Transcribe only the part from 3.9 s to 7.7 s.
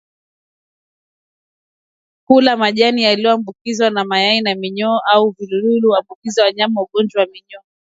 mayai ya minyoo au viluilui huambukiza wanyama ugonjwa wa minyoo